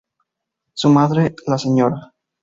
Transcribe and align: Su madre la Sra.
Su 0.73 0.89
madre 0.89 1.35
la 1.45 1.59
Sra. 1.59 2.11